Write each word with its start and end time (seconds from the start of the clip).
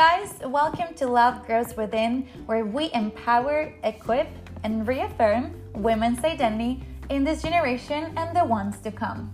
guys, 0.00 0.32
welcome 0.46 0.94
to 0.94 1.06
Love 1.06 1.46
Grows 1.46 1.76
Within, 1.76 2.26
where 2.46 2.64
we 2.64 2.90
empower, 2.94 3.74
equip, 3.84 4.28
and 4.64 4.88
reaffirm 4.88 5.54
women's 5.74 6.24
identity 6.24 6.82
in 7.10 7.22
this 7.22 7.42
generation 7.42 8.10
and 8.16 8.34
the 8.34 8.42
ones 8.42 8.78
to 8.78 8.90
come. 8.90 9.30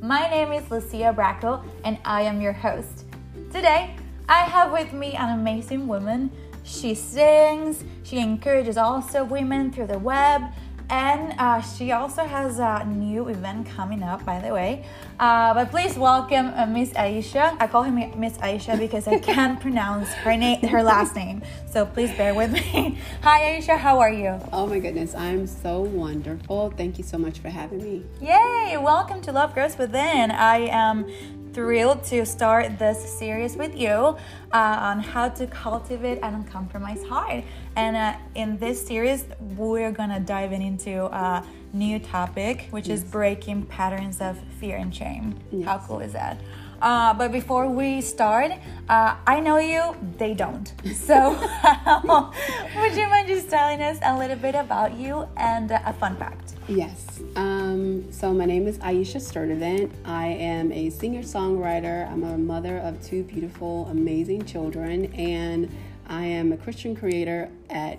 My 0.00 0.30
name 0.30 0.52
is 0.52 0.70
Lucia 0.70 1.12
Bracco, 1.12 1.64
and 1.82 1.98
I 2.04 2.22
am 2.22 2.40
your 2.40 2.52
host. 2.52 3.06
Today, 3.50 3.96
I 4.28 4.42
have 4.42 4.70
with 4.70 4.92
me 4.92 5.14
an 5.14 5.36
amazing 5.36 5.88
woman. 5.88 6.30
She 6.62 6.94
sings, 6.94 7.82
she 8.04 8.18
encourages 8.18 8.76
also 8.76 9.24
women 9.24 9.72
through 9.72 9.88
the 9.88 9.98
web, 9.98 10.42
and 10.90 11.34
uh, 11.38 11.60
she 11.60 11.92
also 11.92 12.24
has 12.24 12.58
a 12.58 12.84
new 12.84 13.28
event 13.28 13.66
coming 13.68 14.02
up, 14.02 14.24
by 14.24 14.40
the 14.40 14.52
way. 14.52 14.84
Uh, 15.18 15.54
but 15.54 15.70
please 15.70 15.96
welcome 15.96 16.52
uh, 16.54 16.66
Miss 16.66 16.90
Aisha. 16.90 17.56
I 17.60 17.66
call 17.66 17.82
her 17.84 17.92
Miss 17.92 18.36
Aisha 18.38 18.78
because 18.78 19.08
I 19.08 19.18
can't 19.18 19.60
pronounce 19.66 20.08
her 20.08 20.36
name, 20.36 20.60
her 20.62 20.82
last 20.82 21.14
name. 21.16 21.42
So 21.70 21.86
please 21.86 22.10
bear 22.16 22.34
with 22.34 22.52
me. 22.52 22.98
Hi, 23.22 23.58
Aisha. 23.58 23.76
How 23.78 23.98
are 24.00 24.12
you? 24.12 24.38
Oh 24.52 24.66
my 24.66 24.78
goodness, 24.78 25.14
I'm 25.14 25.46
so 25.46 25.80
wonderful. 25.80 26.70
Thank 26.76 26.98
you 26.98 27.04
so 27.04 27.18
much 27.18 27.38
for 27.38 27.48
having 27.48 27.82
me. 27.82 28.04
Yay! 28.20 28.76
Welcome 28.76 29.20
to 29.22 29.32
Love 29.32 29.54
Grows 29.54 29.78
Within. 29.78 30.30
I 30.30 30.68
am 30.70 31.06
thrilled 31.54 32.02
to 32.02 32.26
start 32.26 32.78
this 32.80 32.98
series 33.16 33.56
with 33.56 33.76
you 33.76 33.88
uh, 33.88 34.16
on 34.52 34.98
how 34.98 35.28
to 35.28 35.46
cultivate 35.46 36.18
an 36.18 36.34
uncompromised 36.34 37.06
heart. 37.06 37.44
And 37.76 37.96
uh, 37.96 38.16
in 38.34 38.58
this 38.58 38.84
series, 38.84 39.24
we're 39.56 39.92
gonna 39.92 40.18
dive 40.18 40.52
into 40.52 41.04
a 41.04 41.46
new 41.72 42.00
topic, 42.00 42.66
which 42.70 42.88
yes. 42.88 42.98
is 42.98 43.04
breaking 43.04 43.66
patterns 43.66 44.20
of 44.20 44.36
fear 44.58 44.76
and 44.76 44.94
shame. 44.94 45.38
Yes. 45.52 45.66
How 45.66 45.78
cool 45.78 46.00
is 46.00 46.12
that? 46.12 46.40
Uh, 46.84 47.14
but 47.14 47.32
before 47.32 47.66
we 47.66 48.02
start, 48.02 48.52
uh, 48.90 49.16
I 49.26 49.40
know 49.40 49.56
you, 49.56 49.96
they 50.18 50.34
don't. 50.34 50.70
So, 50.94 51.30
would 52.76 52.94
you 52.94 53.08
mind 53.08 53.26
just 53.26 53.48
telling 53.48 53.80
us 53.80 53.98
a 54.02 54.18
little 54.18 54.36
bit 54.36 54.54
about 54.54 54.92
you 54.92 55.26
and 55.38 55.70
a 55.70 55.94
fun 55.94 56.14
fact? 56.16 56.56
Yes. 56.68 57.22
Um, 57.36 58.12
so, 58.12 58.34
my 58.34 58.44
name 58.44 58.66
is 58.66 58.76
Aisha 58.80 59.16
Sturdivant. 59.16 59.92
I 60.04 60.26
am 60.26 60.70
a 60.72 60.90
singer 60.90 61.22
songwriter. 61.22 62.06
I'm 62.12 62.22
a 62.22 62.36
mother 62.36 62.76
of 62.80 63.02
two 63.02 63.22
beautiful, 63.22 63.86
amazing 63.86 64.44
children, 64.44 65.06
and 65.14 65.74
I 66.06 66.26
am 66.26 66.52
a 66.52 66.58
Christian 66.58 66.94
creator 66.94 67.48
at 67.70 67.98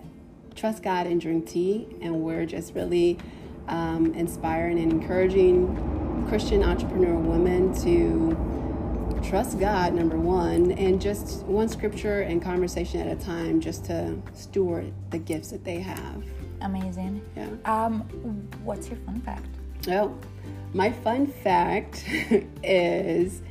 Trust 0.53 0.83
God 0.83 1.07
and 1.07 1.19
Drink 1.19 1.49
Tea. 1.49 1.88
And 2.01 2.21
we're 2.21 2.45
just 2.45 2.75
really 2.75 3.17
um, 3.67 4.13
inspiring 4.13 4.77
and 4.77 4.91
encouraging 4.91 6.25
Christian 6.29 6.61
entrepreneur 6.63 7.15
women 7.15 7.73
to 7.81 8.55
trust 9.29 9.59
God, 9.59 9.93
number 9.93 10.17
one, 10.17 10.71
and 10.73 11.01
just 11.01 11.43
one 11.45 11.67
scripture 11.67 12.21
and 12.21 12.41
conversation 12.41 13.01
at 13.01 13.17
a 13.17 13.23
time 13.23 13.59
just 13.59 13.85
to 13.85 14.15
steward 14.33 14.93
the 15.09 15.17
gifts 15.17 15.49
that 15.49 15.63
they 15.63 15.79
have. 15.79 16.23
Amazing. 16.61 17.21
Yeah. 17.35 17.49
Um, 17.65 18.01
what's 18.63 18.87
your 18.87 18.97
fun 18.99 19.21
fact? 19.21 19.47
Oh, 19.87 20.15
my 20.73 20.91
fun 20.91 21.25
fact 21.27 22.05
is 22.63 23.41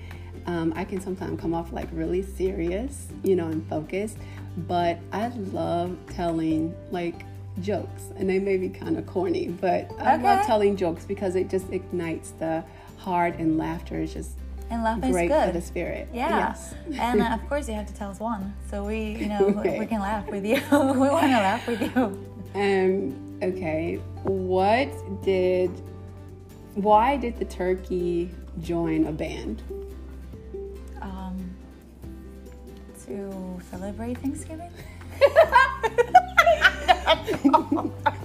um, 0.46 0.72
I 0.76 0.84
can 0.84 1.00
sometimes 1.00 1.40
come 1.40 1.54
off 1.54 1.72
like 1.72 1.88
really 1.92 2.22
serious, 2.22 3.08
you 3.24 3.34
know, 3.34 3.48
and 3.48 3.66
focused, 3.68 4.18
but 4.68 4.98
I 5.12 5.28
love 5.28 5.96
telling 6.10 6.74
like 6.92 7.24
jokes, 7.60 8.04
and 8.16 8.28
they 8.28 8.38
may 8.38 8.58
be 8.58 8.68
kind 8.68 8.96
of 8.96 9.06
corny, 9.06 9.48
but 9.48 9.90
I 9.98 10.14
okay. 10.14 10.22
love 10.22 10.46
telling 10.46 10.76
jokes 10.76 11.04
because 11.04 11.34
it 11.34 11.48
just 11.48 11.70
ignites 11.72 12.30
the 12.38 12.64
heart 12.98 13.38
and 13.38 13.58
laughter 13.58 14.00
is 14.00 14.14
just 14.14 14.30
and 14.70 14.82
laughing 14.82 15.12
great 15.12 15.30
is 15.30 15.30
good. 15.30 15.46
for 15.46 15.52
the 15.52 15.60
spirit. 15.60 16.08
Yeah. 16.12 16.54
Yes. 16.56 16.74
and 16.98 17.20
uh, 17.20 17.34
of 17.34 17.48
course, 17.48 17.68
you 17.68 17.74
have 17.74 17.86
to 17.86 17.94
tell 17.94 18.10
us 18.10 18.20
one, 18.20 18.54
so 18.70 18.84
we, 18.84 19.16
you 19.16 19.26
know, 19.26 19.54
okay. 19.58 19.78
we 19.78 19.86
can 19.86 20.00
laugh 20.00 20.26
with 20.28 20.44
you. 20.44 20.54
we 20.72 21.08
want 21.08 21.26
to 21.26 21.38
laugh 21.38 21.66
with 21.66 21.80
you. 21.82 22.28
Um. 22.54 23.38
Okay. 23.42 23.96
What 24.22 25.22
did? 25.22 25.70
Why 26.74 27.16
did 27.16 27.36
the 27.36 27.44
turkey 27.44 28.30
join 28.60 29.06
a 29.06 29.12
band? 29.12 29.62
Um. 31.00 31.54
To 33.06 33.60
celebrate 33.70 34.18
Thanksgiving. 34.18 34.70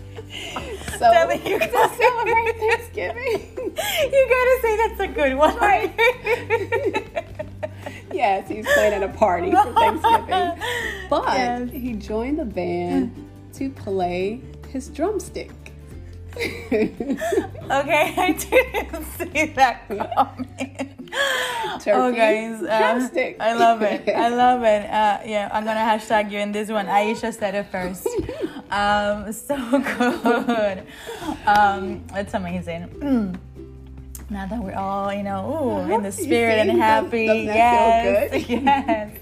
so 0.97 1.31
you 1.31 1.59
gotta 1.59 1.95
celebrate 1.95 2.57
Thanksgiving. 2.59 3.41
you 3.57 4.27
gotta 4.29 4.59
say 4.61 4.77
that's 4.77 4.99
a 4.99 5.07
good 5.07 5.35
one, 5.35 5.55
right? 5.57 5.93
yes, 8.13 8.47
he's 8.47 8.65
playing 8.73 8.93
at 8.93 9.03
a 9.03 9.09
party 9.09 9.51
for 9.51 9.73
Thanksgiving, 9.73 10.61
but 11.09 11.23
yes. 11.25 11.69
he 11.71 11.93
joined 11.93 12.39
the 12.39 12.45
band 12.45 13.29
to 13.53 13.69
play 13.69 14.41
his 14.69 14.89
drumstick. 14.89 15.51
okay, 16.39 16.93
I 17.69 18.35
didn't 18.37 19.05
see 19.17 19.45
that 19.55 19.87
coming. 19.87 20.95
Turkey, 21.79 21.91
oh, 21.91 22.11
guys, 22.11 22.61
uh, 22.61 23.35
I 23.39 23.53
love 23.53 23.81
it. 23.81 24.09
I 24.09 24.29
love 24.29 24.63
it. 24.63 24.89
Uh, 24.99 25.19
yeah, 25.25 25.49
I'm 25.51 25.63
gonna 25.65 25.79
hashtag 25.79 26.31
you 26.31 26.39
in 26.39 26.51
this 26.51 26.69
one. 26.69 26.87
Aisha 26.87 27.33
said 27.33 27.55
it 27.55 27.67
first. 27.71 28.07
Um, 28.69 29.31
so 29.31 29.57
good. 29.79 30.83
Um, 31.45 32.03
it's 32.13 32.33
amazing. 32.33 33.39
now 34.29 34.45
that 34.45 34.61
we're 34.61 34.75
all, 34.75 35.11
you 35.11 35.23
know, 35.23 35.87
ooh, 35.87 35.93
in 35.93 36.03
the 36.03 36.11
spirit 36.11 36.59
and 36.59 36.79
happy. 36.79 37.27
Does, 37.27 37.45
yes, 37.45 38.49
yes. 38.49 39.17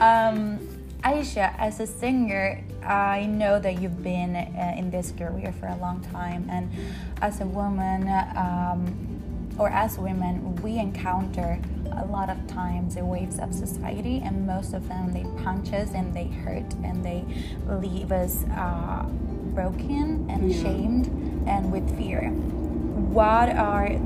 Um, 0.00 0.58
Aisha, 1.02 1.54
as 1.58 1.80
a 1.80 1.86
singer, 1.86 2.62
I 2.82 3.26
know 3.26 3.58
that 3.60 3.80
you've 3.80 4.02
been 4.02 4.36
uh, 4.36 4.74
in 4.76 4.90
this 4.90 5.12
career 5.12 5.52
for 5.58 5.66
a 5.66 5.76
long 5.76 6.00
time, 6.12 6.46
and 6.50 6.70
as 7.22 7.40
a 7.40 7.46
woman, 7.46 8.08
um, 8.36 9.54
or 9.58 9.68
as 9.68 9.98
women, 9.98 10.56
we 10.56 10.78
encounter 10.78 11.60
a 11.92 12.06
lot 12.06 12.30
of 12.30 12.46
times 12.46 12.94
the 12.94 13.04
waves 13.04 13.38
of 13.38 13.54
society, 13.54 14.20
and 14.24 14.46
most 14.46 14.72
of 14.72 14.88
them 14.88 15.12
they 15.12 15.24
punch 15.42 15.72
us 15.72 15.90
and 15.94 16.14
they 16.14 16.26
hurt 16.26 16.72
and 16.84 17.04
they 17.04 17.24
leave 17.68 18.12
us 18.12 18.44
uh, 18.56 19.04
broken 19.54 20.28
and 20.30 20.52
yeah. 20.52 20.62
shamed 20.62 21.06
and 21.46 21.72
with 21.72 21.96
fear. 21.96 22.30
What 22.30 23.48
are 23.50 23.98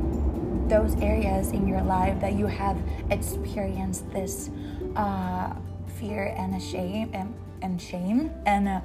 those 0.69 0.95
areas 0.97 1.51
in 1.51 1.69
your 1.69 1.83
life 1.83 2.21
that 2.21 2.35
you 2.35 2.47
have 2.47 2.77
experienced 3.11 4.11
this 4.13 4.51
uh, 4.97 5.53
fear 5.99 6.35
and 6.37 6.61
shame 6.63 7.11
and, 7.13 7.35
and 7.63 7.81
shame 7.81 8.31
and 8.47 8.69
uh, 8.69 8.81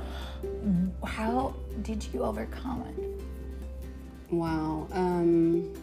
how 1.05 1.53
did 1.81 2.05
you 2.13 2.23
overcome 2.23 2.83
it 2.97 4.33
wow 4.33 4.87
um, 4.91 5.73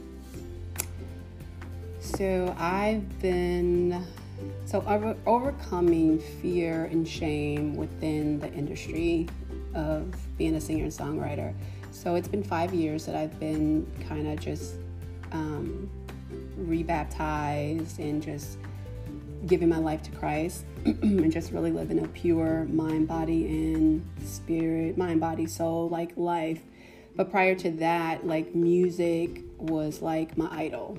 so 2.06 2.55
i've 2.59 3.21
been 3.21 4.05
so 4.65 4.83
over, 4.87 5.17
overcoming 5.27 6.19
fear 6.19 6.84
and 6.87 7.06
shame 7.06 7.75
within 7.75 8.39
the 8.39 8.53
industry 8.53 9.28
of 9.75 10.15
being 10.39 10.55
a 10.55 10.61
singer 10.61 10.84
and 10.84 10.93
songwriter 10.93 11.55
so 11.91 12.15
it's 12.15 12.28
been 12.28 12.43
five 12.43 12.72
years 12.72 13.06
that 13.06 13.15
i've 13.15 13.39
been 13.41 13.87
kind 14.09 14.27
of 14.28 14.39
just 14.39 14.75
um, 15.33 15.91
rebaptized 16.56 17.99
and 17.99 18.22
just 18.22 18.59
giving 19.47 19.69
my 19.69 19.78
life 19.78 20.03
to 20.03 20.11
Christ 20.12 20.65
and 20.84 21.31
just 21.31 21.53
really 21.53 21.71
living 21.71 22.05
a 22.05 22.09
pure 22.09 22.65
mind, 22.65 23.09
body, 23.09 23.47
and 23.47 24.05
spirit, 24.25 24.97
mind, 24.99 25.21
body, 25.21 25.47
soul, 25.47 25.89
like 25.89 26.12
life. 26.16 26.61
But 27.15 27.31
prior 27.31 27.55
to 27.56 27.71
that, 27.72 28.27
like 28.27 28.55
music 28.55 29.43
was 29.59 30.03
like 30.03 30.37
my 30.37 30.49
idol. 30.50 30.99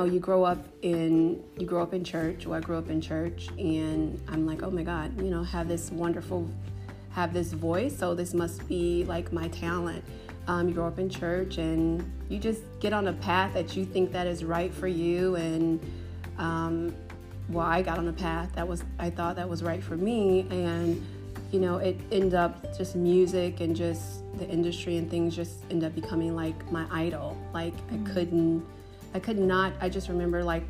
Know, 0.00 0.10
you 0.10 0.20
grow 0.20 0.44
up 0.44 0.64
in 0.82 1.42
you 1.58 1.66
grow 1.66 1.82
up 1.82 1.92
in 1.92 2.02
church. 2.02 2.46
Well, 2.46 2.58
I 2.58 2.60
grew 2.60 2.78
up 2.78 2.88
in 2.88 3.00
church, 3.00 3.48
and 3.58 4.20
I'm 4.28 4.46
like, 4.46 4.62
oh 4.62 4.70
my 4.70 4.82
God, 4.82 5.16
you 5.20 5.30
know, 5.30 5.42
have 5.42 5.68
this 5.68 5.90
wonderful, 5.90 6.48
have 7.10 7.32
this 7.32 7.52
voice. 7.52 7.96
So 7.96 8.14
this 8.14 8.32
must 8.32 8.66
be 8.66 9.04
like 9.04 9.32
my 9.32 9.48
talent. 9.48 10.04
Um, 10.48 10.68
you 10.68 10.74
grow 10.74 10.86
up 10.86 10.98
in 10.98 11.10
church, 11.10 11.58
and 11.58 12.10
you 12.28 12.38
just 12.38 12.62
get 12.80 12.92
on 12.92 13.08
a 13.08 13.12
path 13.12 13.52
that 13.54 13.76
you 13.76 13.84
think 13.84 14.12
that 14.12 14.26
is 14.26 14.42
right 14.42 14.72
for 14.72 14.88
you. 14.88 15.36
And 15.36 15.80
um, 16.38 16.94
well, 17.50 17.66
I 17.66 17.82
got 17.82 17.98
on 17.98 18.08
a 18.08 18.12
path 18.12 18.50
that 18.54 18.66
was 18.66 18.84
I 18.98 19.10
thought 19.10 19.36
that 19.36 19.48
was 19.48 19.62
right 19.62 19.82
for 19.82 19.96
me, 19.96 20.46
and 20.50 21.04
you 21.52 21.60
know, 21.60 21.76
it 21.76 21.98
ended 22.10 22.34
up 22.34 22.76
just 22.78 22.94
music 22.96 23.60
and 23.60 23.76
just 23.76 24.22
the 24.38 24.48
industry 24.48 24.96
and 24.96 25.10
things 25.10 25.34
just 25.36 25.64
end 25.68 25.84
up 25.84 25.94
becoming 25.94 26.34
like 26.34 26.70
my 26.72 26.86
idol. 26.90 27.36
Like 27.52 27.76
mm-hmm. 27.76 28.06
I 28.06 28.12
couldn't 28.14 28.66
I 29.14 29.18
could 29.18 29.38
not, 29.38 29.72
I 29.80 29.88
just 29.88 30.08
remember 30.08 30.44
like 30.44 30.64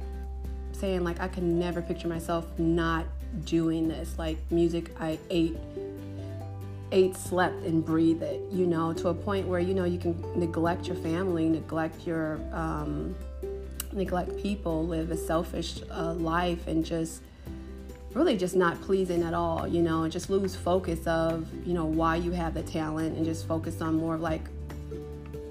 saying, 0.72 1.04
like, 1.04 1.20
I 1.20 1.28
could 1.28 1.42
never 1.42 1.82
picture 1.82 2.08
myself 2.08 2.46
not 2.58 3.06
doing 3.44 3.88
this. 3.88 4.18
Like 4.18 4.38
music, 4.50 4.90
I 4.98 5.18
ate 5.30 5.56
ate, 6.92 7.16
slept, 7.16 7.64
and 7.64 7.84
breathed 7.84 8.22
it, 8.22 8.40
you 8.50 8.66
know, 8.66 8.92
to 8.92 9.08
a 9.08 9.14
point 9.14 9.46
where, 9.46 9.60
you 9.60 9.74
know, 9.74 9.84
you 9.84 9.98
can 9.98 10.20
neglect 10.38 10.86
your 10.86 10.96
family, 10.96 11.48
neglect 11.48 12.06
your, 12.06 12.40
um, 12.52 13.14
neglect 13.92 14.36
people, 14.38 14.86
live 14.86 15.10
a 15.10 15.16
selfish 15.16 15.80
uh, 15.90 16.14
life, 16.14 16.66
and 16.66 16.84
just 16.84 17.22
really 18.12 18.36
just 18.36 18.56
not 18.56 18.80
pleasing 18.80 19.22
at 19.22 19.34
all, 19.34 19.68
you 19.68 19.82
know, 19.82 20.02
and 20.02 20.12
just 20.12 20.30
lose 20.30 20.56
focus 20.56 21.06
of, 21.06 21.46
you 21.64 21.74
know, 21.74 21.84
why 21.84 22.16
you 22.16 22.32
have 22.32 22.54
the 22.54 22.62
talent 22.62 23.16
and 23.16 23.24
just 23.24 23.46
focus 23.46 23.80
on 23.80 23.94
more 23.94 24.16
of 24.16 24.20
like, 24.20 24.42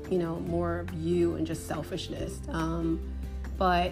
you 0.09 0.17
know, 0.17 0.39
more 0.41 0.79
of 0.79 0.93
you 0.93 1.35
and 1.35 1.45
just 1.45 1.67
selfishness. 1.67 2.39
Um, 2.49 2.99
but 3.57 3.91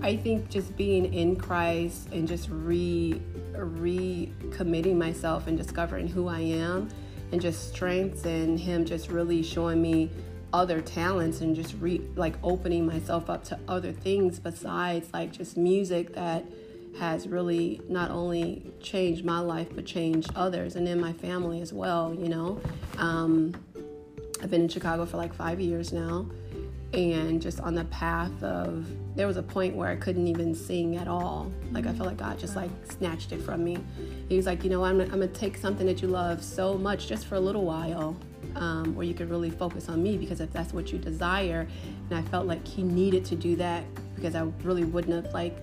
I 0.00 0.16
think 0.16 0.48
just 0.48 0.76
being 0.76 1.12
in 1.12 1.36
Christ 1.36 2.08
and 2.12 2.26
just 2.26 2.48
re 2.50 3.20
recommitting 3.52 4.96
myself 4.96 5.46
and 5.46 5.58
discovering 5.58 6.08
who 6.08 6.28
I 6.28 6.40
am 6.40 6.88
and 7.30 7.40
just 7.40 7.68
strengths 7.72 8.24
and 8.24 8.58
him 8.58 8.84
just 8.84 9.10
really 9.10 9.42
showing 9.42 9.82
me 9.82 10.10
other 10.52 10.80
talents 10.80 11.40
and 11.40 11.56
just 11.56 11.74
re 11.80 12.00
like 12.14 12.34
opening 12.42 12.86
myself 12.86 13.30
up 13.30 13.44
to 13.44 13.58
other 13.68 13.92
things 13.92 14.38
besides 14.38 15.08
like 15.12 15.32
just 15.32 15.56
music 15.56 16.14
that 16.14 16.44
has 16.98 17.26
really 17.26 17.80
not 17.88 18.10
only 18.10 18.62
changed 18.80 19.24
my 19.24 19.38
life 19.38 19.68
but 19.74 19.86
changed 19.86 20.30
others 20.36 20.76
and 20.76 20.86
in 20.86 21.00
my 21.00 21.12
family 21.12 21.62
as 21.62 21.72
well 21.72 22.14
you 22.14 22.28
know 22.28 22.60
um, 22.98 23.54
i've 24.42 24.50
been 24.50 24.62
in 24.62 24.68
chicago 24.68 25.06
for 25.06 25.16
like 25.16 25.32
five 25.32 25.60
years 25.60 25.92
now 25.92 26.26
and 26.94 27.40
just 27.40 27.60
on 27.60 27.74
the 27.74 27.84
path 27.86 28.42
of 28.42 28.86
there 29.16 29.26
was 29.26 29.36
a 29.36 29.42
point 29.42 29.74
where 29.74 29.88
I 29.88 29.96
couldn't 29.96 30.26
even 30.26 30.54
sing 30.54 30.96
at 30.96 31.08
all. 31.08 31.50
Like 31.70 31.86
I 31.86 31.92
felt 31.92 32.06
like 32.06 32.18
God 32.18 32.38
just 32.38 32.54
like 32.54 32.70
snatched 32.84 33.32
it 33.32 33.40
from 33.40 33.64
me. 33.64 33.78
He 34.28 34.36
was 34.36 34.46
like, 34.46 34.62
you 34.62 34.70
know, 34.70 34.84
I'm, 34.84 35.00
I'm 35.00 35.08
gonna 35.08 35.28
take 35.28 35.56
something 35.56 35.86
that 35.86 36.02
you 36.02 36.08
love 36.08 36.42
so 36.42 36.74
much 36.76 37.08
just 37.08 37.26
for 37.26 37.36
a 37.36 37.40
little 37.40 37.64
while, 37.64 38.16
um, 38.56 38.94
where 38.94 39.06
you 39.06 39.14
could 39.14 39.30
really 39.30 39.50
focus 39.50 39.88
on 39.88 40.02
me 40.02 40.18
because 40.18 40.40
if 40.40 40.52
that's 40.52 40.72
what 40.74 40.92
you 40.92 40.98
desire, 40.98 41.66
and 42.10 42.18
I 42.18 42.22
felt 42.30 42.46
like 42.46 42.66
He 42.66 42.82
needed 42.82 43.24
to 43.26 43.36
do 43.36 43.56
that 43.56 43.84
because 44.14 44.34
I 44.34 44.42
really 44.62 44.84
wouldn't 44.84 45.24
have 45.24 45.32
like 45.32 45.56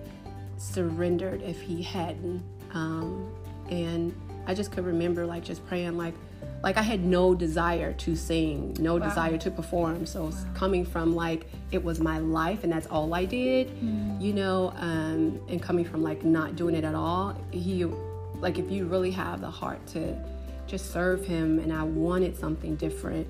surrendered 0.56 1.42
if 1.42 1.60
He 1.60 1.80
hadn't. 1.80 2.42
Um, 2.72 3.32
and 3.70 4.12
I 4.46 4.54
just 4.54 4.72
could 4.72 4.84
remember 4.84 5.26
like 5.26 5.44
just 5.44 5.64
praying 5.66 5.96
like 5.96 6.14
like 6.62 6.76
I 6.76 6.82
had 6.82 7.04
no 7.04 7.34
desire 7.34 7.92
to 7.94 8.14
sing, 8.14 8.76
no 8.78 8.96
wow. 8.96 9.08
desire 9.08 9.38
to 9.38 9.50
perform. 9.50 10.04
So 10.06 10.24
wow. 10.24 10.32
coming 10.54 10.84
from 10.84 11.14
like 11.14 11.46
it 11.72 11.82
was 11.82 12.00
my 12.00 12.18
life 12.18 12.64
and 12.64 12.72
that's 12.72 12.86
all 12.86 13.14
I 13.14 13.24
did, 13.24 13.68
mm. 13.80 14.20
you 14.20 14.32
know, 14.34 14.72
um, 14.76 15.40
and 15.48 15.62
coming 15.62 15.84
from 15.84 16.02
like 16.02 16.24
not 16.24 16.56
doing 16.56 16.74
it 16.74 16.84
at 16.84 16.94
all, 16.94 17.36
he 17.50 17.84
like 18.40 18.58
if 18.58 18.70
you 18.70 18.86
really 18.86 19.10
have 19.10 19.40
the 19.40 19.50
heart 19.50 19.86
to 19.88 20.16
just 20.66 20.92
serve 20.92 21.24
him 21.26 21.58
and 21.58 21.72
I 21.72 21.82
wanted 21.82 22.38
something 22.38 22.76
different, 22.76 23.26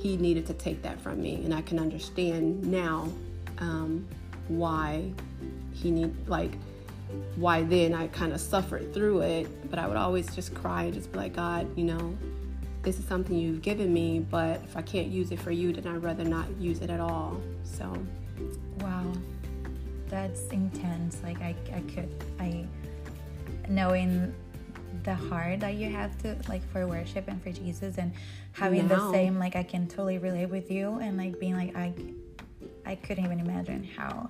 he 0.00 0.16
needed 0.16 0.46
to 0.46 0.54
take 0.54 0.82
that 0.82 1.00
from 1.00 1.20
me, 1.20 1.36
and 1.44 1.54
I 1.54 1.60
can 1.62 1.78
understand 1.78 2.62
now 2.64 3.08
um, 3.58 4.08
why 4.48 5.12
he 5.74 5.90
need 5.90 6.14
like 6.26 6.52
why 7.36 7.62
then 7.62 7.92
I 7.92 8.06
kind 8.08 8.32
of 8.32 8.40
suffered 8.40 8.94
through 8.94 9.20
it, 9.22 9.70
but 9.70 9.78
I 9.78 9.86
would 9.86 9.96
always 9.96 10.34
just 10.34 10.54
cry 10.54 10.84
and 10.84 10.94
just 10.94 11.10
be 11.12 11.18
like, 11.18 11.34
God, 11.34 11.66
you 11.76 11.84
know, 11.84 12.16
this 12.82 12.98
is 12.98 13.04
something 13.04 13.36
you've 13.36 13.62
given 13.62 13.92
me, 13.92 14.20
but 14.20 14.62
if 14.64 14.76
I 14.76 14.82
can't 14.82 15.08
use 15.08 15.30
it 15.30 15.38
for 15.40 15.50
you, 15.50 15.72
then 15.72 15.86
I'd 15.86 16.02
rather 16.02 16.24
not 16.24 16.46
use 16.58 16.80
it 16.80 16.90
at 16.90 17.00
all. 17.00 17.40
So, 17.62 17.92
wow, 18.80 19.12
that's 20.08 20.42
intense. 20.48 21.18
Like 21.22 21.40
I, 21.40 21.54
I 21.74 21.80
could, 21.92 22.08
I 22.38 22.66
knowing 23.68 24.34
the 25.04 25.14
heart 25.14 25.60
that 25.60 25.74
you 25.74 25.88
have 25.88 26.20
to 26.22 26.36
like 26.48 26.68
for 26.72 26.86
worship 26.86 27.28
and 27.28 27.42
for 27.42 27.52
Jesus 27.52 27.96
and 27.96 28.12
having 28.52 28.88
now. 28.88 28.96
the 28.96 29.12
same 29.12 29.38
like 29.38 29.56
I 29.56 29.62
can 29.62 29.86
totally 29.86 30.18
relate 30.18 30.46
with 30.46 30.70
you 30.70 30.98
and 31.00 31.16
like 31.16 31.38
being 31.38 31.54
like 31.54 31.74
I, 31.76 31.94
I 32.84 32.96
couldn't 32.96 33.24
even 33.24 33.40
imagine 33.40 33.84
how 33.84 34.28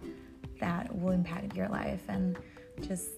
that 0.60 0.94
will 0.94 1.12
impact 1.12 1.56
your 1.56 1.68
life 1.68 2.02
and 2.08 2.36
just 2.82 3.10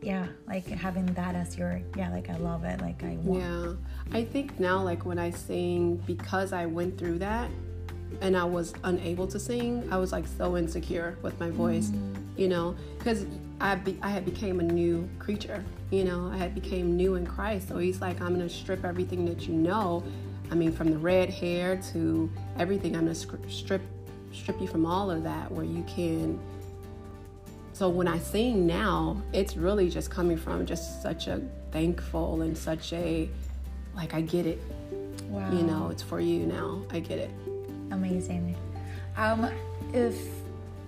yeah 0.00 0.26
like 0.46 0.66
having 0.66 1.06
that 1.14 1.34
as 1.34 1.56
your 1.58 1.80
yeah 1.96 2.10
like 2.10 2.30
i 2.30 2.36
love 2.36 2.64
it 2.64 2.80
like 2.80 3.02
i 3.02 3.16
want. 3.22 3.42
Yeah. 3.42 4.16
I 4.16 4.24
think 4.24 4.58
now 4.60 4.82
like 4.82 5.04
when 5.04 5.18
i 5.18 5.30
sing 5.30 5.96
because 6.06 6.52
i 6.52 6.66
went 6.66 6.96
through 6.96 7.18
that 7.18 7.50
and 8.20 8.36
i 8.36 8.44
was 8.44 8.74
unable 8.84 9.26
to 9.26 9.40
sing 9.40 9.86
i 9.90 9.96
was 9.96 10.12
like 10.12 10.26
so 10.26 10.56
insecure 10.56 11.18
with 11.22 11.38
my 11.40 11.50
voice 11.50 11.88
mm. 11.88 12.14
you 12.36 12.48
know? 12.48 12.76
Because 12.98 13.26
I, 13.60 13.74
be, 13.74 13.98
I 14.02 14.10
had 14.10 14.24
became 14.24 14.60
a 14.60 14.62
new 14.62 15.08
creature 15.18 15.64
you 15.90 16.04
know? 16.04 16.30
I 16.32 16.36
had 16.36 16.54
became 16.54 16.96
new 16.96 17.16
in 17.16 17.26
christ. 17.26 17.68
So 17.68 17.78
he's 17.78 18.00
like 18.00 18.20
i'm 18.20 18.34
gonna 18.34 18.48
strip 18.48 18.84
everything 18.84 19.24
that 19.26 19.48
you 19.48 19.54
know 19.54 20.04
i 20.52 20.54
mean 20.54 20.72
from 20.72 20.90
the 20.90 20.98
red 20.98 21.28
hair 21.28 21.76
to 21.92 22.30
everything. 22.58 22.94
I'm 22.94 23.02
gonna 23.02 23.14
strip 23.14 23.82
strip 24.32 24.60
you 24.60 24.66
from 24.66 24.86
all 24.86 25.10
of 25.10 25.22
that 25.24 25.50
where 25.50 25.64
you 25.64 25.82
can 25.84 26.38
so 27.78 27.88
when 27.88 28.08
I 28.08 28.18
sing 28.18 28.66
now, 28.66 29.22
it's 29.32 29.56
really 29.56 29.88
just 29.88 30.10
coming 30.10 30.36
from 30.36 30.66
just 30.66 31.00
such 31.00 31.28
a 31.28 31.40
thankful 31.70 32.42
and 32.42 32.58
such 32.58 32.92
a 32.92 33.30
like 33.94 34.14
I 34.14 34.20
get 34.20 34.46
it. 34.46 34.60
Wow. 35.28 35.52
You 35.52 35.62
know, 35.62 35.88
it's 35.88 36.02
for 36.02 36.18
you 36.18 36.40
now. 36.40 36.82
I 36.90 36.98
get 36.98 37.20
it. 37.20 37.30
Amazing. 37.92 38.56
Um, 39.16 39.48
if 39.92 40.16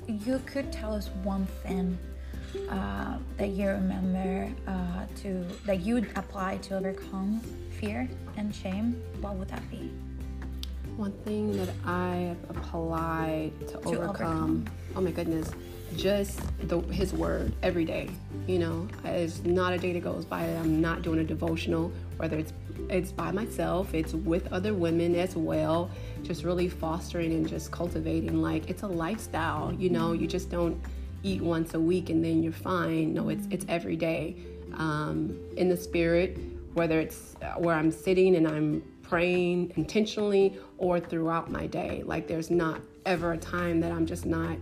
you 0.08 0.42
could 0.46 0.72
tell 0.72 0.92
us 0.92 1.10
one 1.22 1.46
thing 1.62 1.96
uh, 2.68 3.18
that 3.36 3.50
you 3.50 3.68
remember 3.68 4.52
uh, 4.66 5.06
to 5.22 5.46
that 5.66 5.82
you 5.82 5.94
would 5.94 6.10
apply 6.16 6.56
to 6.62 6.76
overcome 6.76 7.40
fear 7.78 8.08
and 8.36 8.52
shame, 8.52 9.00
what 9.20 9.36
would 9.36 9.48
that 9.48 9.70
be? 9.70 9.92
One 10.96 11.12
thing 11.24 11.56
that 11.56 11.68
I 11.86 12.34
have 12.34 12.50
applied 12.50 13.52
to, 13.60 13.66
to 13.66 13.78
overcome, 13.78 14.02
overcome. 14.08 14.64
Oh 14.96 15.00
my 15.02 15.12
goodness 15.12 15.52
just 15.96 16.40
the, 16.68 16.80
his 16.92 17.12
word 17.12 17.52
every 17.62 17.84
day. 17.84 18.10
You 18.46 18.58
know, 18.58 18.88
it's 19.04 19.42
not 19.44 19.72
a 19.72 19.78
day 19.78 19.92
that 19.92 20.02
goes 20.02 20.24
by 20.24 20.46
that 20.46 20.56
I'm 20.56 20.80
not 20.80 21.02
doing 21.02 21.20
a 21.20 21.24
devotional, 21.24 21.92
whether 22.16 22.36
it's 22.36 22.52
it's 22.88 23.12
by 23.12 23.30
myself, 23.30 23.94
it's 23.94 24.14
with 24.14 24.52
other 24.52 24.74
women 24.74 25.14
as 25.14 25.36
well. 25.36 25.90
Just 26.22 26.42
really 26.44 26.68
fostering 26.68 27.32
and 27.32 27.48
just 27.48 27.70
cultivating 27.70 28.42
like 28.42 28.68
it's 28.68 28.82
a 28.82 28.88
lifestyle. 28.88 29.72
You 29.72 29.90
know, 29.90 30.12
you 30.12 30.26
just 30.26 30.50
don't 30.50 30.80
eat 31.22 31.40
once 31.42 31.74
a 31.74 31.80
week 31.80 32.10
and 32.10 32.24
then 32.24 32.42
you're 32.42 32.52
fine. 32.52 33.14
No, 33.14 33.28
it's 33.28 33.46
it's 33.50 33.64
every 33.68 33.96
day 33.96 34.36
um, 34.74 35.38
in 35.56 35.68
the 35.68 35.76
spirit, 35.76 36.38
whether 36.74 37.00
it's 37.00 37.36
where 37.58 37.74
I'm 37.74 37.90
sitting 37.90 38.36
and 38.36 38.48
I'm 38.48 38.82
praying 39.02 39.72
intentionally 39.76 40.56
or 40.78 41.00
throughout 41.00 41.50
my 41.50 41.66
day. 41.66 42.02
Like 42.04 42.26
there's 42.26 42.50
not 42.50 42.80
ever 43.06 43.32
a 43.32 43.38
time 43.38 43.80
that 43.80 43.92
I'm 43.92 44.06
just 44.06 44.26
not 44.26 44.56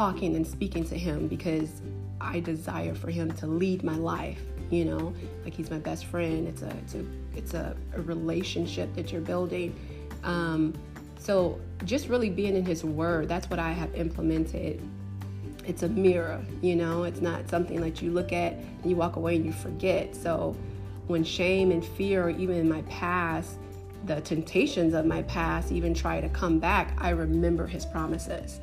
talking 0.00 0.34
and 0.34 0.46
speaking 0.46 0.82
to 0.82 0.96
him 0.96 1.28
because 1.28 1.82
I 2.22 2.40
desire 2.40 2.94
for 2.94 3.10
him 3.10 3.30
to 3.32 3.46
lead 3.46 3.84
my 3.84 3.96
life. 3.96 4.40
You 4.70 4.86
know, 4.86 5.14
like 5.44 5.52
he's 5.52 5.70
my 5.70 5.78
best 5.78 6.06
friend. 6.06 6.48
It's 6.48 6.62
a 6.62 6.70
it's 6.78 6.94
a 6.94 7.04
it's 7.36 7.52
a, 7.52 7.76
a 7.94 8.00
relationship 8.00 8.94
that 8.94 9.12
you're 9.12 9.20
building. 9.20 9.78
Um, 10.24 10.72
so 11.18 11.60
just 11.84 12.08
really 12.08 12.30
being 12.30 12.56
in 12.56 12.64
his 12.64 12.82
word, 12.82 13.28
that's 13.28 13.50
what 13.50 13.58
I 13.58 13.72
have 13.72 13.94
implemented. 13.94 14.80
It's 15.66 15.82
a 15.82 15.88
mirror, 15.90 16.42
you 16.62 16.76
know, 16.76 17.02
it's 17.02 17.20
not 17.20 17.50
something 17.50 17.78
that 17.82 18.00
you 18.00 18.10
look 18.10 18.32
at 18.32 18.54
and 18.54 18.86
you 18.86 18.96
walk 18.96 19.16
away 19.16 19.36
and 19.36 19.44
you 19.44 19.52
forget. 19.52 20.16
So 20.16 20.56
when 21.08 21.22
shame 21.24 21.70
and 21.72 21.84
fear, 21.84 22.24
or 22.24 22.30
even 22.30 22.56
in 22.56 22.70
my 22.70 22.80
past, 22.82 23.58
the 24.06 24.22
temptations 24.22 24.94
of 24.94 25.04
my 25.04 25.22
past 25.24 25.70
even 25.70 25.92
try 25.92 26.22
to 26.22 26.28
come 26.30 26.58
back, 26.58 26.96
I 26.96 27.10
remember 27.10 27.66
his 27.66 27.84
promises 27.84 28.60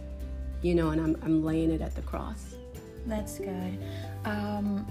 you 0.61 0.75
know, 0.75 0.89
and 0.89 1.01
I'm, 1.01 1.15
I'm 1.23 1.43
laying 1.43 1.71
it 1.71 1.81
at 1.81 1.95
the 1.95 2.01
cross. 2.01 2.55
That's 3.05 3.39
good. 3.39 3.79
Um, 4.25 4.85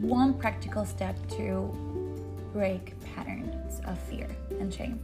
one 0.00 0.34
practical 0.34 0.84
step 0.84 1.16
to 1.30 1.72
break 2.52 2.94
patterns 3.14 3.80
of 3.86 3.98
fear 3.98 4.28
and 4.60 4.72
shame 4.72 5.00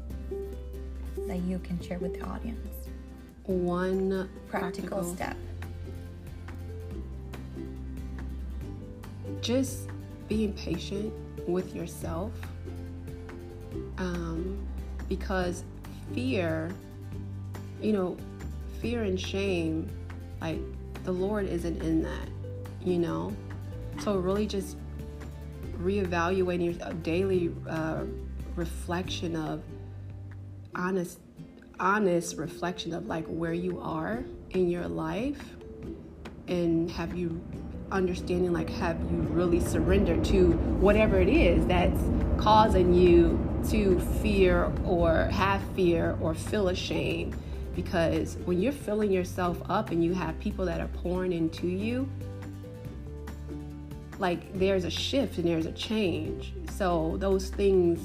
that 1.27 1.39
you 1.43 1.59
can 1.61 1.81
share 1.81 1.99
with 1.99 2.15
the 2.15 2.27
audience. 2.27 2.89
One 3.45 4.29
practical, 4.49 5.01
practical 5.01 5.15
step. 5.15 5.37
Just 9.41 9.89
being 10.29 10.53
patient 10.53 11.13
with 11.47 11.75
yourself 11.75 12.33
um, 13.97 14.59
because 15.09 15.65
fear, 16.15 16.71
you 17.81 17.93
know, 17.93 18.17
fear 18.81 19.03
and 19.03 19.21
shame, 19.21 19.91
like 20.41 20.61
the 21.05 21.13
Lord 21.13 21.47
isn't 21.47 21.83
in 21.83 22.03
that, 22.03 22.29
you 22.83 22.99
know? 22.99 23.35
So 24.01 24.17
really 24.17 24.47
just 24.47 24.77
reevaluating 25.79 26.79
your 26.79 26.93
daily 26.95 27.55
uh, 27.69 28.05
reflection 28.57 29.37
of 29.37 29.63
honest 30.75 31.21
honest 31.81 32.37
reflection 32.37 32.93
of 32.93 33.07
like 33.07 33.25
where 33.27 33.53
you 33.53 33.79
are 33.81 34.25
in 34.51 34.69
your 34.69 34.89
life 34.89 35.41
and 36.49 36.91
have 36.91 37.17
you 37.17 37.41
understanding 37.93 38.53
like 38.53 38.69
have 38.69 38.99
you 39.13 39.19
really 39.31 39.61
surrendered 39.61 40.25
to 40.25 40.53
whatever 40.81 41.21
it 41.21 41.29
is 41.29 41.65
that's 41.67 42.01
causing 42.37 42.93
you 42.93 43.39
to 43.69 44.01
fear 44.21 44.73
or 44.85 45.25
have 45.27 45.63
fear 45.75 46.19
or 46.21 46.35
feel 46.35 46.69
ashamed 46.69 47.37
because 47.79 48.39
when 48.45 48.61
you're 48.61 48.73
filling 48.73 49.13
yourself 49.13 49.63
up 49.69 49.93
and 49.93 50.03
you 50.05 50.13
have 50.13 50.37
people 50.41 50.65
that 50.65 50.81
are 50.81 50.89
pouring 50.89 51.33
into 51.33 51.69
you 51.69 52.09
like 54.19 54.53
there's 54.59 54.83
a 54.83 54.91
shift 54.91 55.39
and 55.39 55.47
there's 55.47 55.67
a 55.67 55.71
change. 55.71 56.53
So 56.71 57.17
those 57.21 57.51
things 57.51 58.01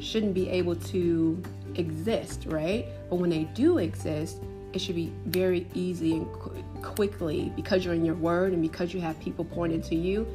shouldn't 0.00 0.34
be 0.34 0.50
able 0.50 0.74
to 0.74 1.40
exist 1.76 2.46
right? 2.48 2.86
But 3.08 3.16
when 3.16 3.30
they 3.30 3.44
do 3.54 3.78
exist 3.78 4.38
it 4.72 4.80
should 4.80 4.96
be 4.96 5.12
very 5.26 5.68
easy 5.74 6.14
and 6.14 6.32
qu- 6.32 6.64
quickly. 6.82 7.52
Because 7.54 7.84
you're 7.84 7.94
in 7.94 8.04
your 8.04 8.16
word 8.16 8.52
and 8.52 8.60
because 8.60 8.92
you 8.92 9.00
have 9.00 9.20
people 9.20 9.44
pouring 9.44 9.70
into 9.70 9.94
you 9.94 10.26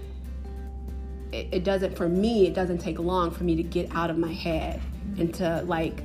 it, 1.33 1.49
it 1.51 1.63
doesn't 1.65 1.97
for 1.97 2.07
me 2.07 2.47
it 2.47 2.53
doesn't 2.53 2.77
take 2.77 2.97
long 2.97 3.29
for 3.29 3.43
me 3.43 3.57
to 3.57 3.63
get 3.63 3.93
out 3.93 4.09
of 4.09 4.17
my 4.17 4.31
head 4.31 4.79
and 5.17 5.33
to 5.33 5.63
like 5.63 6.01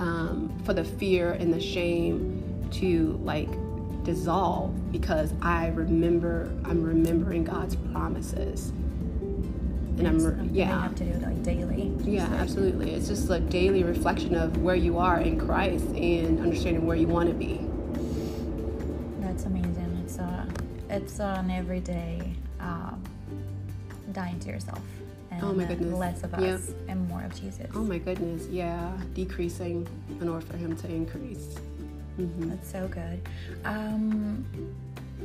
um, 0.00 0.52
for 0.64 0.72
the 0.72 0.82
fear 0.82 1.32
and 1.32 1.52
the 1.52 1.60
shame 1.60 2.68
to 2.72 3.20
like 3.22 3.48
dissolve 4.02 4.90
because 4.90 5.32
I 5.42 5.68
remember 5.68 6.50
I'm 6.64 6.82
remembering 6.82 7.44
God's 7.44 7.76
promises. 7.76 8.70
And 9.98 10.08
I'm 10.08 10.54
yeah. 10.54 10.66
You 10.66 10.80
have 10.80 10.94
to 10.94 11.04
do 11.04 11.10
it 11.10 11.22
like 11.22 11.42
daily. 11.42 11.92
Yeah, 12.00 12.24
absolutely. 12.24 12.92
It's 12.92 13.08
just 13.08 13.28
a 13.28 13.38
daily 13.38 13.84
reflection 13.84 14.34
of 14.34 14.56
where 14.62 14.74
you 14.74 14.96
are 14.96 15.20
in 15.20 15.38
Christ 15.38 15.84
and 15.88 16.40
understanding 16.40 16.86
where 16.86 16.96
you 16.96 17.06
want 17.06 17.28
to 17.28 17.34
be. 17.34 17.60
That's 19.20 19.44
amazing. 19.44 20.02
It's 20.02 20.16
a, 20.16 20.48
it's 20.88 21.20
an 21.20 21.50
everyday 21.50 22.32
um, 22.60 23.02
dying 24.12 24.40
to 24.40 24.48
yourself. 24.48 24.80
And 25.30 25.42
Oh 25.44 25.52
my 25.54 25.64
goodness. 25.64 25.94
less 25.94 26.22
of 26.24 26.34
us 26.34 26.40
Yep. 26.68 26.76
and 26.88 27.08
more 27.08 27.22
of 27.22 27.40
Jesus. 27.40 27.70
Oh 27.74 27.84
my 27.84 27.98
goodness, 27.98 28.46
yeah, 28.48 28.90
decreasing 29.14 29.86
in 30.20 30.28
order 30.28 30.44
for 30.44 30.56
Him 30.56 30.76
to 30.76 30.88
increase. 30.88 31.56
hmm 32.16 32.48
That's 32.50 32.70
so 32.70 32.88
good. 32.88 33.20
Um, 33.64 34.44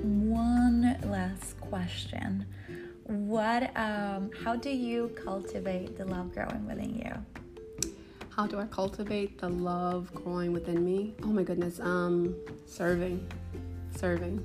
one 0.03 0.97
last 1.05 1.59
question. 1.59 2.45
What? 3.07 3.75
Um, 3.77 4.31
how 4.43 4.55
do 4.55 4.69
you 4.69 5.09
cultivate 5.23 5.97
the 5.97 6.05
love 6.05 6.33
growing 6.33 6.65
within 6.67 6.95
you? 6.95 7.91
How 8.29 8.45
do 8.45 8.59
I 8.59 8.65
cultivate 8.65 9.37
the 9.39 9.47
love 9.49 10.13
growing 10.13 10.51
within 10.53 10.83
me? 10.83 11.13
Oh 11.23 11.27
my 11.27 11.43
goodness, 11.43 11.79
um, 11.79 12.35
serving, 12.65 13.25
serving, 13.95 14.43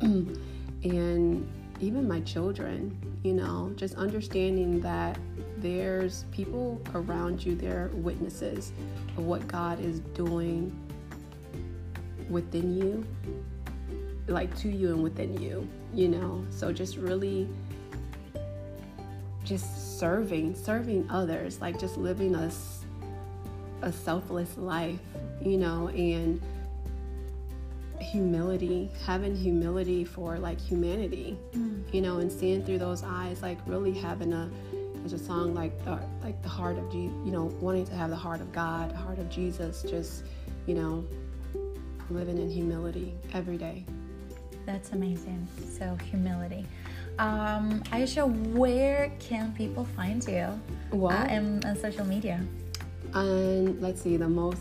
and 0.82 1.48
even 1.80 2.06
my 2.06 2.20
children. 2.20 2.96
You 3.22 3.34
know, 3.34 3.72
just 3.76 3.94
understanding 3.96 4.80
that 4.80 5.18
there's 5.58 6.24
people 6.30 6.80
around 6.94 7.44
you, 7.44 7.54
they're 7.54 7.90
witnesses 7.94 8.72
of 9.16 9.24
what 9.24 9.46
God 9.48 9.80
is 9.80 10.00
doing 10.00 10.74
within 12.30 12.76
you, 12.76 13.06
like 14.28 14.56
to 14.58 14.68
you 14.68 14.88
and 14.88 15.02
within 15.02 15.40
you. 15.40 15.68
You 15.92 16.08
know, 16.08 16.44
so 16.50 16.72
just 16.72 16.96
really 16.96 17.48
just 19.44 19.98
serving, 19.98 20.54
serving 20.54 21.08
others, 21.10 21.60
like 21.60 21.80
just 21.80 21.96
living 21.96 22.34
a, 22.34 22.52
a 23.80 23.90
selfless 23.90 24.56
life, 24.58 25.00
you 25.40 25.56
know, 25.56 25.88
and 25.88 26.40
humility, 28.00 28.90
having 29.04 29.34
humility 29.36 30.04
for 30.04 30.38
like 30.38 30.60
humanity, 30.60 31.38
you 31.92 32.00
know, 32.00 32.18
and 32.18 32.30
seeing 32.30 32.64
through 32.64 32.78
those 32.78 33.02
eyes, 33.02 33.42
like 33.42 33.58
really 33.66 33.92
having 33.92 34.32
a 34.32 34.50
there's 34.96 35.12
a 35.12 35.24
song 35.24 35.54
like 35.54 35.84
the, 35.84 35.98
like 36.22 36.42
the 36.42 36.48
heart 36.48 36.76
of 36.76 36.90
Jesus, 36.90 37.14
you 37.24 37.30
know, 37.30 37.44
wanting 37.60 37.86
to 37.86 37.94
have 37.94 38.10
the 38.10 38.16
heart 38.16 38.40
of 38.40 38.52
God, 38.52 38.90
the 38.90 38.96
heart 38.96 39.18
of 39.18 39.28
Jesus, 39.30 39.82
just 39.82 40.24
you 40.66 40.74
know, 40.74 41.04
living 42.10 42.38
in 42.38 42.50
humility 42.50 43.14
every 43.32 43.56
day. 43.56 43.84
That's 44.66 44.92
amazing. 44.92 45.48
So 45.78 45.96
humility. 46.10 46.66
Um, 47.18 47.82
Aisha, 47.84 48.30
where 48.52 49.10
can 49.18 49.52
people 49.54 49.84
find 49.84 50.22
you? 50.28 50.60
Well, 50.92 51.16
uh, 51.16 51.26
in, 51.26 51.64
on 51.64 51.76
social 51.76 52.04
media. 52.04 52.40
and 53.14 53.80
let's 53.80 54.02
see, 54.02 54.16
the 54.16 54.28
most 54.28 54.60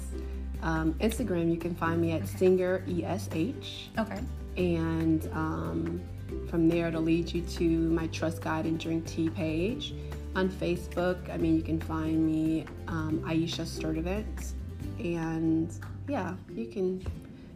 um, 0.61 0.93
Instagram, 0.95 1.49
you 1.51 1.57
can 1.57 1.75
find 1.75 2.01
me 2.01 2.11
at 2.13 2.27
Singer 2.27 2.83
ESH. 2.87 3.89
Okay. 3.97 4.19
and 4.57 5.29
um, 5.33 6.01
from 6.49 6.67
there 6.67 6.87
it'll 6.87 7.01
lead 7.01 7.31
you 7.31 7.41
to 7.41 7.63
my 7.69 8.07
trust 8.07 8.41
God 8.41 8.65
and 8.65 8.79
drink 8.79 9.05
tea 9.05 9.29
page 9.29 9.93
on 10.35 10.49
facebook 10.49 11.17
i 11.33 11.37
mean 11.37 11.55
you 11.55 11.63
can 11.63 11.79
find 11.79 12.25
me 12.25 12.63
um, 12.87 13.19
aisha 13.25 13.63
sturdivant 13.65 14.51
and 14.99 15.71
yeah 16.07 16.35
you 16.53 16.65
can 16.67 17.03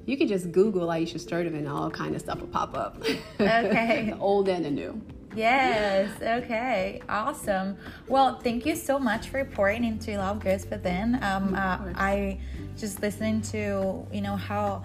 you 0.05 0.15
can 0.17 0.27
just 0.27 0.51
google 0.51 0.87
aisha 0.87 1.19
sturdivant 1.19 1.69
all 1.71 1.91
kind 1.91 2.15
of 2.15 2.21
stuff 2.21 2.39
will 2.39 2.47
pop 2.47 2.75
up 2.75 2.97
Okay. 3.39 4.07
the 4.11 4.17
old 4.19 4.47
and 4.47 4.63
the 4.65 4.71
new 4.71 4.99
Yes. 5.35 6.09
Okay. 6.21 7.01
Awesome. 7.07 7.77
Well, 8.07 8.39
thank 8.39 8.65
you 8.65 8.75
so 8.75 8.99
much 8.99 9.29
for 9.29 9.45
pouring 9.45 9.83
into 9.83 10.17
Love 10.17 10.39
Grows 10.39 10.65
Within. 10.65 11.15
Um, 11.23 11.55
uh. 11.55 11.77
I 11.95 12.39
just 12.77 13.01
listening 13.01 13.41
to 13.41 14.05
you 14.11 14.21
know 14.21 14.35
how 14.35 14.83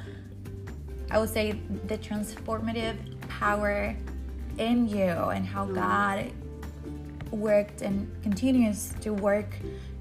I 1.11 1.19
would 1.19 1.31
say 1.31 1.53
the 1.87 1.99
transformative 1.99 2.97
power 3.29 3.97
in 4.59 4.88
you 4.88 5.07
and 5.07 5.47
how 5.47 5.67
God 5.67 6.33
worked 7.31 7.83
and 7.83 8.11
continues 8.23 8.95
to 9.00 9.12
work 9.12 9.57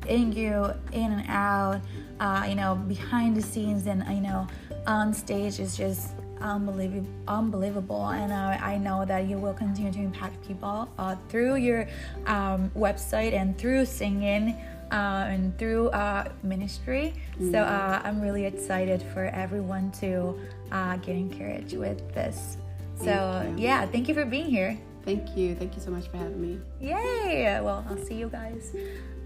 in 0.07 0.31
you 0.31 0.71
in 0.91 1.11
and 1.11 1.25
out 1.27 1.81
uh, 2.19 2.45
you 2.47 2.55
know 2.55 2.75
behind 2.75 3.35
the 3.35 3.41
scenes 3.41 3.87
and 3.87 4.03
you 4.09 4.21
know 4.21 4.47
on 4.87 5.13
stage 5.13 5.59
is 5.59 5.75
just 5.75 6.14
unbelievable 6.41 7.07
unbelievable. 7.27 8.07
And 8.09 8.31
uh, 8.31 8.57
i 8.61 8.77
know 8.77 9.05
that 9.05 9.27
you 9.27 9.37
will 9.37 9.53
continue 9.53 9.91
to 9.91 9.99
impact 9.99 10.45
people 10.47 10.89
uh, 10.97 11.15
through 11.29 11.55
your 11.55 11.87
um, 12.25 12.71
website 12.75 13.33
and 13.33 13.57
through 13.57 13.85
singing 13.85 14.55
uh, 14.91 15.25
and 15.27 15.57
through 15.57 15.89
uh, 15.89 16.29
ministry. 16.43 17.13
So 17.51 17.59
uh, 17.59 18.01
i'm 18.03 18.21
really 18.21 18.45
excited 18.45 19.03
for 19.13 19.25
everyone 19.25 19.91
to 20.01 20.37
uh, 20.71 20.97
get 20.97 21.15
encouraged 21.15 21.77
with 21.77 22.13
this. 22.13 22.57
So 22.97 23.41
Thank 23.43 23.59
yeah 23.59 23.85
thank 23.85 24.07
you 24.07 24.13
for 24.13 24.25
being 24.25 24.49
here. 24.49 24.77
Thank 25.05 25.37
you. 25.37 25.53
Thank 25.53 25.75
you 25.75 25.81
so 25.81 25.91
much 25.91 26.07
for 26.07 26.17
having 26.17 26.41
me. 26.41 26.59
Yay! 26.81 27.61
Well, 27.61 27.85
I'll 27.87 28.03
see 28.03 28.15
you 28.15 28.27
guys 28.27 28.75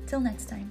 till 0.08 0.20
next 0.20 0.50
time. 0.50 0.70